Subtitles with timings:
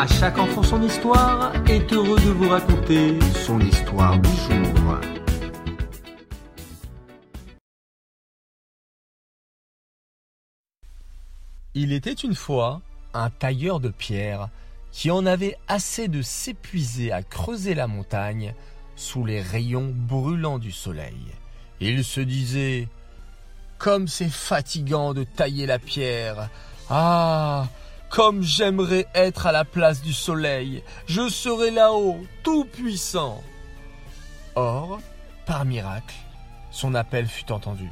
[0.00, 5.00] À chaque enfant son histoire est heureux de vous raconter son histoire du jour.
[11.74, 12.80] Il était une fois
[13.12, 14.50] un tailleur de pierre
[14.92, 18.54] qui en avait assez de s'épuiser à creuser la montagne
[18.94, 21.26] sous les rayons brûlants du soleil.
[21.80, 22.86] Il se disait
[23.78, 26.50] Comme c'est fatigant de tailler la pierre.
[26.88, 27.66] Ah
[28.10, 33.42] comme j'aimerais être à la place du soleil, je serais là-haut, tout puissant.
[34.54, 35.00] Or,
[35.46, 36.14] par miracle,
[36.70, 37.90] son appel fut entendu.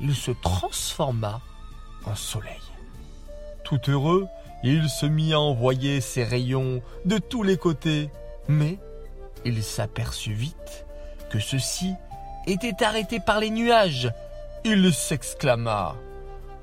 [0.00, 1.40] Il se transforma
[2.04, 2.60] en soleil.
[3.64, 4.26] Tout heureux,
[4.62, 8.10] il se mit à envoyer ses rayons de tous les côtés,
[8.48, 8.78] mais
[9.44, 10.86] il s'aperçut vite
[11.30, 11.94] que ceux-ci
[12.46, 14.12] étaient arrêtés par les nuages.
[14.64, 15.94] Il s'exclama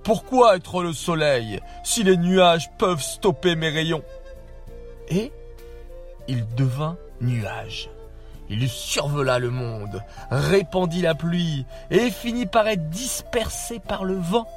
[0.07, 4.03] pourquoi être le soleil si les nuages peuvent stopper mes rayons
[5.09, 5.34] Et
[6.29, 7.90] il devint nuage.
[8.48, 10.01] Il survola le monde,
[10.32, 14.48] répandit la pluie et finit par être dispersé par le vent.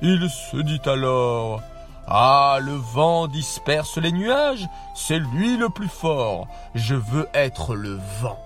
[0.00, 1.60] Il se dit alors
[2.06, 8.00] Ah, le vent disperse les nuages, c'est lui le plus fort, je veux être le
[8.22, 8.42] vent.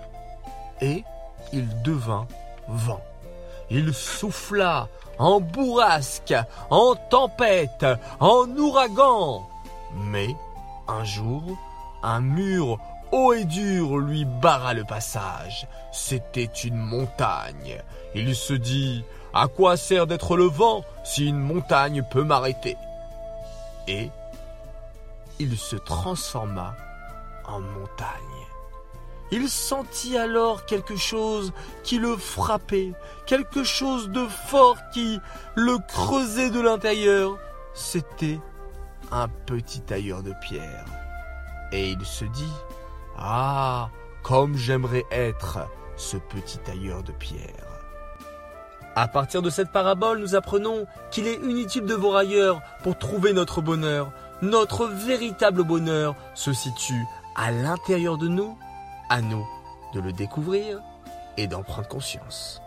[0.81, 1.05] Et
[1.53, 2.27] il devint
[2.67, 2.99] vent.
[3.71, 6.33] Il souffla en bourrasque,
[6.69, 7.85] en tempête,
[8.19, 9.47] en ouragan.
[9.95, 10.35] Mais
[10.87, 11.43] un jour,
[12.03, 12.79] un mur
[13.11, 15.67] haut et dur lui barra le passage.
[15.91, 17.81] C'était une montagne.
[18.15, 19.03] Il se dit,
[19.33, 22.77] à quoi sert d'être le vent si une montagne peut m'arrêter?
[23.87, 24.09] Et
[25.39, 26.75] il se transforma
[27.47, 28.07] en montagne.
[29.31, 32.93] Il sentit alors quelque chose qui le frappait,
[33.27, 35.19] quelque chose de fort qui
[35.55, 37.37] le creusait de l'intérieur.
[37.73, 38.39] C'était
[39.11, 40.85] un petit tailleur de pierre.
[41.71, 42.53] Et il se dit,
[43.17, 43.89] Ah,
[44.23, 45.59] comme j'aimerais être
[45.95, 47.69] ce petit tailleur de pierre.
[48.95, 53.33] À partir de cette parabole, nous apprenons qu'il est inutile de voir ailleurs pour trouver
[53.33, 54.11] notre bonheur.
[54.41, 58.57] Notre véritable bonheur se situe à l'intérieur de nous
[59.09, 59.47] à nous
[59.93, 60.81] de le découvrir
[61.37, 62.61] et d'en prendre conscience.